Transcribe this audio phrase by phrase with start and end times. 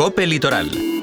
[0.00, 0.99] Cope Litoral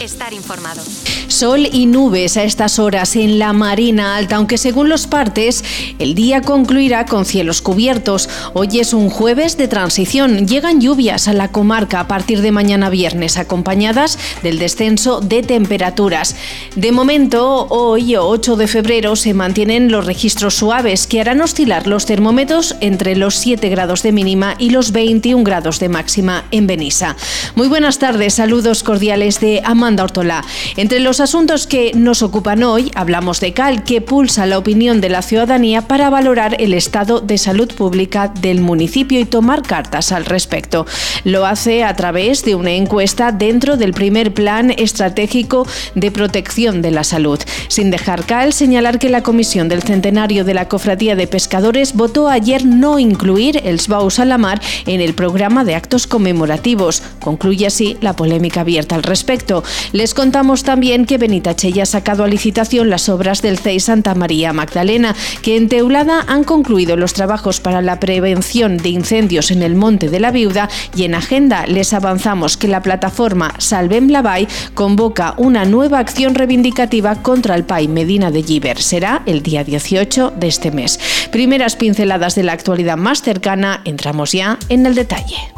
[0.00, 0.82] estar informado.
[1.28, 5.64] Sol y nubes a estas horas en la Marina Alta, aunque según los partes,
[5.98, 8.28] el día concluirá con cielos cubiertos.
[8.54, 10.46] Hoy es un jueves de transición.
[10.46, 16.36] Llegan lluvias a la comarca a partir de mañana viernes, acompañadas del descenso de temperaturas.
[16.76, 22.06] De momento, hoy, 8 de febrero, se mantienen los registros suaves que harán oscilar los
[22.06, 27.16] termómetros entre los 7 grados de mínima y los 21 grados de máxima en Benissa.
[27.54, 30.44] Muy buenas tardes, saludos cordiales de Amanda Ortola.
[30.76, 35.08] Entre los asuntos que nos ocupan hoy, hablamos de CAL, que pulsa la opinión de
[35.08, 40.24] la ciudadanía para valorar el estado de salud pública del municipio y tomar cartas al
[40.24, 40.86] respecto.
[41.22, 46.90] Lo hace a través de una encuesta dentro del primer plan estratégico de protección de
[46.90, 47.38] la salud.
[47.68, 52.28] Sin dejar CAL señalar que la Comisión del Centenario de la Cofradía de Pescadores votó
[52.28, 57.04] ayer no incluir el SBAUS a la mar en el programa de actos conmemorativos.
[57.20, 59.62] Concluye así la polémica abierta al respecto.
[59.92, 64.52] Les contamos también que Benitache ha sacado a licitación las obras del CEI Santa María
[64.52, 69.74] Magdalena, que en Teulada han concluido los trabajos para la prevención de incendios en el
[69.74, 75.34] Monte de la Viuda y en agenda les avanzamos que la plataforma Salvem Blavay convoca
[75.36, 78.80] una nueva acción reivindicativa contra el PAI Medina de Giver.
[78.80, 80.98] Será el día 18 de este mes.
[81.30, 85.55] Primeras pinceladas de la actualidad más cercana, entramos ya en el detalle.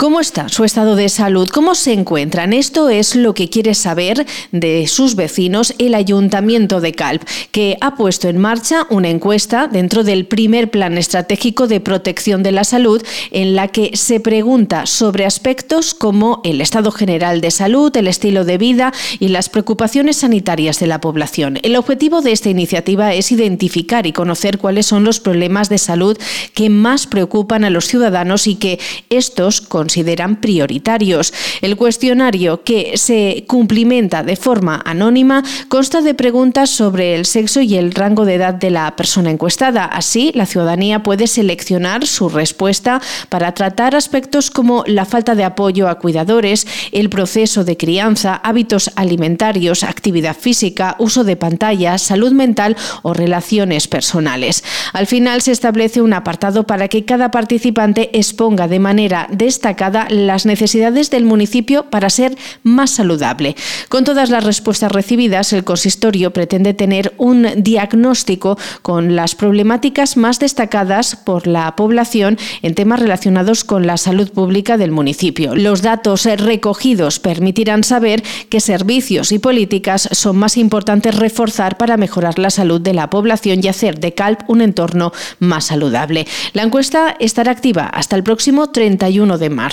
[0.00, 1.50] ¿Cómo está su estado de salud?
[1.50, 2.54] ¿Cómo se encuentran?
[2.54, 7.96] Esto es lo que quiere saber de sus vecinos el Ayuntamiento de Calp, que ha
[7.96, 13.02] puesto en marcha una encuesta dentro del primer plan estratégico de protección de la salud
[13.30, 18.46] en la que se pregunta sobre aspectos como el estado general de salud, el estilo
[18.46, 21.58] de vida y las preocupaciones sanitarias de la población.
[21.62, 26.16] El objetivo de esta iniciativa es identificar y conocer cuáles son los problemas de salud
[26.54, 28.78] que más preocupan a los ciudadanos y que
[29.10, 31.34] estos con consideran prioritarios.
[31.62, 37.74] El cuestionario, que se cumplimenta de forma anónima, consta de preguntas sobre el sexo y
[37.74, 39.86] el rango de edad de la persona encuestada.
[39.86, 45.88] Así, la ciudadanía puede seleccionar su respuesta para tratar aspectos como la falta de apoyo
[45.88, 52.76] a cuidadores, el proceso de crianza, hábitos alimentarios, actividad física, uso de pantallas, salud mental
[53.02, 54.62] o relaciones personales.
[54.92, 59.79] Al final se establece un apartado para que cada participante exponga de manera destacada
[60.10, 63.56] las necesidades del municipio para ser más saludable.
[63.88, 70.38] Con todas las respuestas recibidas, el consistorio pretende tener un diagnóstico con las problemáticas más
[70.38, 75.54] destacadas por la población en temas relacionados con la salud pública del municipio.
[75.54, 82.38] Los datos recogidos permitirán saber qué servicios y políticas son más importantes reforzar para mejorar
[82.38, 86.26] la salud de la población y hacer de CALP un entorno más saludable.
[86.52, 89.69] La encuesta estará activa hasta el próximo 31 de marzo.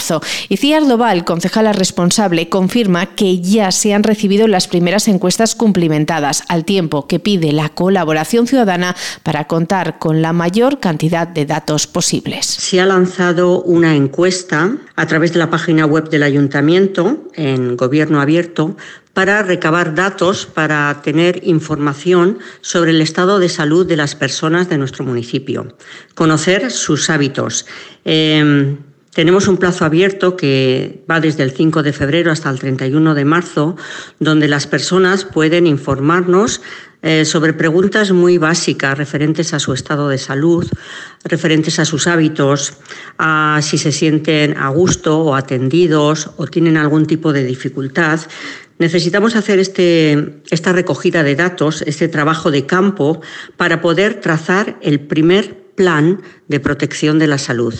[0.49, 6.43] Y Ciar Doval, concejala responsable, confirma que ya se han recibido las primeras encuestas cumplimentadas,
[6.47, 11.87] al tiempo que pide la colaboración ciudadana para contar con la mayor cantidad de datos
[11.87, 12.45] posibles.
[12.45, 18.21] Se ha lanzado una encuesta a través de la página web del ayuntamiento en Gobierno
[18.21, 18.75] Abierto
[19.17, 24.77] para recabar datos, para tener información sobre el estado de salud de las personas de
[24.77, 25.75] nuestro municipio,
[26.13, 27.65] conocer sus hábitos.
[28.05, 28.77] Em,
[29.17, 33.25] tenemos un plazo abierto que va desde el 5 de febrero hasta el 31 de
[33.25, 33.75] marzo,
[34.19, 36.61] donde las personas pueden informarnos
[37.01, 40.67] eh, sobre preguntas muy básicas referentes a su estado de salud,
[41.23, 42.73] referentes a sus hábitos,
[43.17, 48.19] a si se sienten a gusto o atendidos o tienen algún tipo de dificultad.
[48.77, 53.19] Necesitamos hacer este, esta recogida de datos, este trabajo de campo,
[53.55, 57.73] para poder trazar el primer plan de protección de la salud.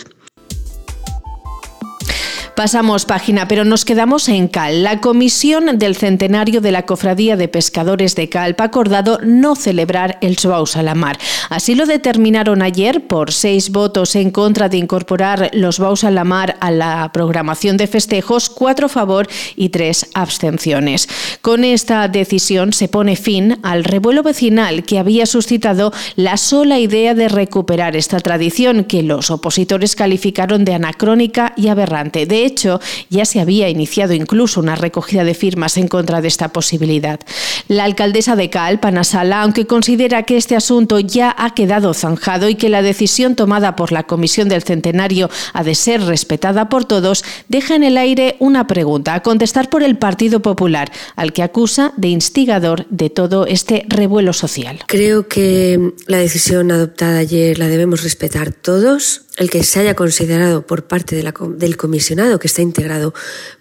[2.58, 4.82] Pasamos página, pero nos quedamos en Cal.
[4.82, 10.18] La Comisión del Centenario de la Cofradía de Pescadores de Calpa ha acordado no celebrar
[10.22, 11.20] el Suaus a la mar.
[11.50, 16.24] Así lo determinaron ayer por seis votos en contra de incorporar los Baus a la
[16.24, 21.08] mar a la programación de festejos, cuatro a favor y tres abstenciones.
[21.44, 27.14] Con esta decisión se pone fin al revuelo vecinal que había suscitado la sola idea
[27.14, 32.26] de recuperar esta tradición que los opositores calificaron de anacrónica y aberrante.
[32.48, 32.80] Hecho,
[33.12, 37.20] ya se había iniciado incluso una recogida de firmas en contra de esta posibilidad.
[37.68, 42.56] La alcaldesa de Cal, Panasala, aunque considera que este asunto ya ha quedado zanjado y
[42.56, 47.24] que la decisión tomada por la Comisión del Centenario ha de ser respetada por todos,
[47.48, 51.94] deja en el aire una pregunta a contestar por el Partido Popular, al que acusa
[51.98, 54.80] de instigador de todo este revuelo social.
[54.88, 60.66] Creo que la decisión adoptada ayer la debemos respetar todos el que se haya considerado
[60.66, 63.14] por parte del comisionado, que está integrado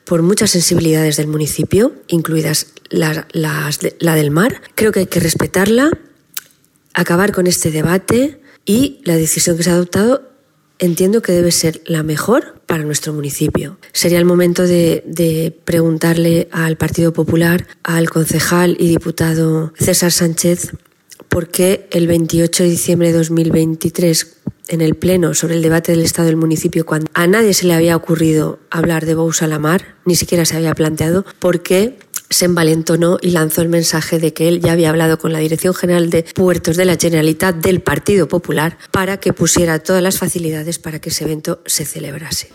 [0.05, 4.63] por muchas sensibilidades del municipio, incluidas la, la del mar.
[4.75, 5.91] Creo que hay que respetarla,
[6.95, 10.37] acabar con este debate y la decisión que se ha adoptado
[10.79, 13.79] entiendo que debe ser la mejor para nuestro municipio.
[13.93, 20.73] Sería el momento de, preguntarle al Partido Popular, al concejal y diputado César Sánchez,
[21.29, 24.37] por qué el 28 de diciembre de 2023
[24.69, 27.75] en el Pleno sobre el debate del Estado del municipio, cuando a nadie se le
[27.75, 31.99] había ocurrido hablar de Bous a la mar, ni siquiera se había planteado, por qué
[32.31, 35.75] se envalentonó y lanzó el mensaje de que él ya había hablado con la Dirección
[35.75, 40.79] General de Puertos de la Generalitat del Partido Popular para que pusiera todas las facilidades
[40.79, 42.49] para que ese evento se celebrase.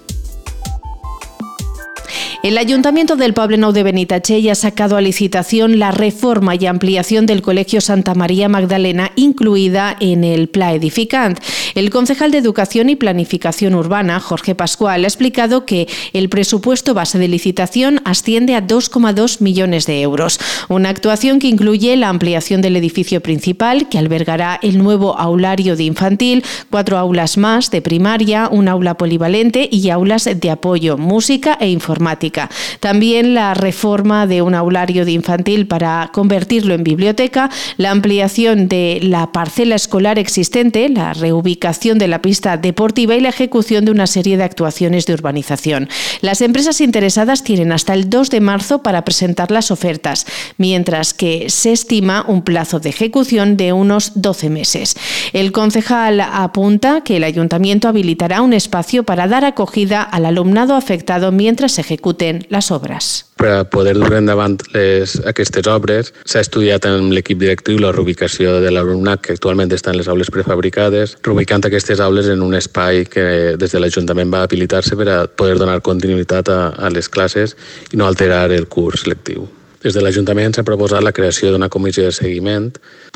[2.44, 7.44] El Ayuntamiento del Poblenou de Benitache ha sacado a licitación la reforma y ampliación del
[7.44, 11.40] Colegio Santa María Magdalena, incluida en el Pla Edificant.
[11.74, 17.18] El concejal de Educación y Planificación Urbana, Jorge Pascual, ha explicado que el presupuesto base
[17.18, 20.40] de licitación asciende a 2,2 millones de euros.
[20.68, 25.84] Una actuación que incluye la ampliación del edificio principal, que albergará el nuevo aulario de
[25.84, 31.70] infantil, cuatro aulas más de primaria, un aula polivalente y aulas de apoyo, música e
[31.70, 32.50] informática.
[32.82, 39.00] También la reforma de un aulario de infantil para convertirlo en biblioteca, la ampliación de
[39.02, 44.08] la parcela escolar existente, la reubicación de la pista deportiva y la ejecución de una
[44.08, 45.88] serie de actuaciones de urbanización.
[46.20, 50.26] Las empresas interesadas tienen hasta el 2 de marzo para presentar las ofertas,
[50.58, 54.96] mientras que se estima un plazo de ejecución de unos 12 meses.
[55.32, 61.32] El concejal apunta que el ayuntamiento habilitará un espacio para dar acogida al alumnado afectado
[61.32, 63.31] mientras se ejecute ejecuten les obres.
[63.42, 68.60] Per a poder dur endavant les, aquestes obres s'ha estudiat amb l'equip directiu la reubicació
[68.62, 73.02] de l'alumnat que actualment està en les aules prefabricades, reubicant aquestes aules en un espai
[73.10, 73.24] que
[73.58, 77.58] des de l'Ajuntament va habilitar-se per a poder donar continuïtat a, a les classes
[77.90, 79.50] i no alterar el curs lectiu.
[79.82, 82.70] Des de l'Ajuntament s'ha proposat la creació d'una comissió de seguiment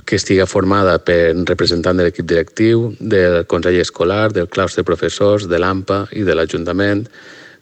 [0.10, 5.46] que estiga formada per representants de l'equip directiu, del Consell Escolar, del claustre de professors,
[5.46, 7.06] de l'AMPA i de l'Ajuntament,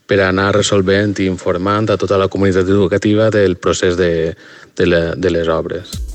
[0.06, 4.34] per anar resolvent i informant a tota la comunitat educativa del procés de,
[4.76, 6.13] de, la, de les obres.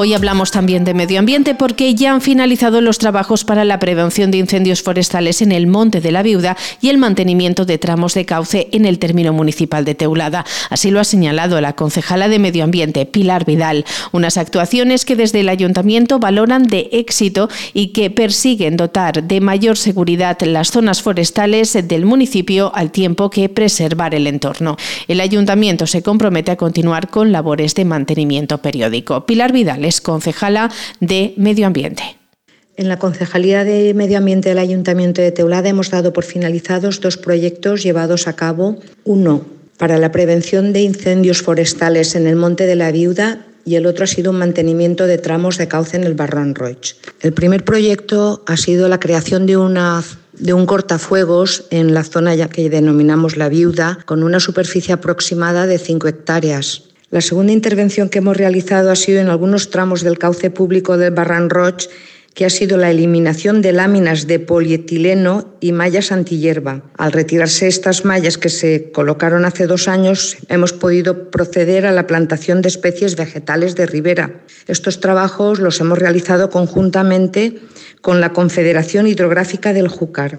[0.00, 4.30] Hoy hablamos también de medio ambiente porque ya han finalizado los trabajos para la prevención
[4.30, 8.24] de incendios forestales en el Monte de la Viuda y el mantenimiento de tramos de
[8.24, 10.46] cauce en el término municipal de Teulada.
[10.70, 13.84] Así lo ha señalado la concejala de Medio Ambiente, Pilar Vidal.
[14.12, 19.76] Unas actuaciones que desde el ayuntamiento valoran de éxito y que persiguen dotar de mayor
[19.76, 24.76] seguridad las zonas forestales del municipio al tiempo que preservar el entorno.
[25.08, 29.26] El ayuntamiento se compromete a continuar con labores de mantenimiento periódico.
[29.26, 30.70] Pilar Vidal es concejala
[31.00, 32.02] de Medio Ambiente.
[32.76, 37.16] En la Concejalía de Medio Ambiente del Ayuntamiento de Teulada hemos dado por finalizados dos
[37.16, 38.78] proyectos llevados a cabo.
[39.04, 39.44] Uno
[39.78, 44.04] para la prevención de incendios forestales en el Monte de la Viuda y el otro
[44.04, 46.96] ha sido un mantenimiento de tramos de cauce en el Barran Roig.
[47.20, 50.02] El primer proyecto ha sido la creación de una
[50.32, 55.66] de un cortafuegos en la zona ya que denominamos la viuda, con una superficie aproximada
[55.66, 56.84] de 5 hectáreas.
[57.10, 61.14] La segunda intervención que hemos realizado ha sido en algunos tramos del cauce público del
[61.14, 61.88] Barran Roig,
[62.34, 66.82] que ha sido la eliminación de láminas de polietileno y mallas antihierba.
[66.98, 72.06] Al retirarse estas mallas que se colocaron hace dos años, hemos podido proceder a la
[72.06, 74.42] plantación de especies vegetales de ribera.
[74.66, 77.58] Estos trabajos los hemos realizado conjuntamente
[78.02, 80.38] con la Confederación Hidrográfica del Júcar.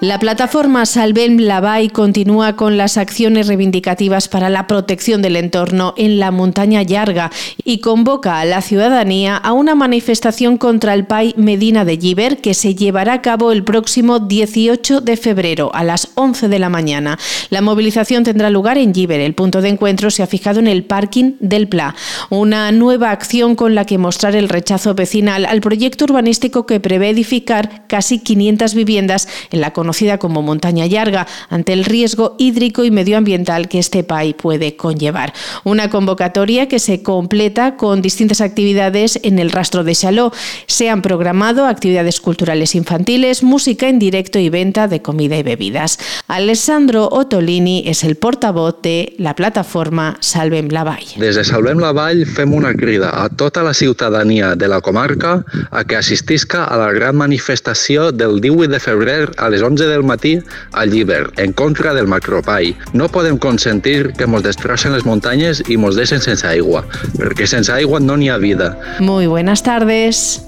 [0.00, 6.18] La plataforma Salvem Lavai continúa con las acciones reivindicativas para la protección del entorno en
[6.18, 7.30] la montaña Llarga
[7.64, 12.52] y convoca a la ciudadanía a una manifestación contra el PAI Medina de Giver que
[12.52, 17.18] se llevará a cabo el próximo 18 de febrero a las 11 de la mañana.
[17.48, 19.22] La movilización tendrá lugar en Giver.
[19.22, 21.94] El punto de encuentro se ha fijado en el parking del Pla,
[22.28, 27.08] una nueva acción con la que mostrar el rechazo vecinal al proyecto urbanístico que prevé
[27.08, 29.86] edificar casi 500 viviendas en la conocida
[30.18, 35.32] como montaña Llarga, ante el riesgo hídrico y medioambiental que este país puede conllevar.
[35.64, 40.32] Una convocatoria que se completa con distintas actividades en el rastro de Chaló.
[40.66, 45.98] Se han programado actividades culturales infantiles, música en directo y venta de comida y bebidas.
[46.28, 51.06] Alessandro Ottolini és el portavoz de la plataforma Salvem la Vall.
[51.16, 55.44] Des de Salvem la Vall fem una crida a tota la ciutadania de la comarca
[55.70, 59.86] a que assistisca a la gran manifestació del 18 de febrer a les 11 11
[59.92, 60.40] del matí
[60.72, 62.74] a Lliber, en contra del macropai.
[62.94, 66.86] No podem consentir que mos destrocen les muntanyes i mos deixen sense aigua,
[67.20, 68.72] perquè sense aigua no n'hi ha vida.
[69.00, 70.40] Muy buenas tardes.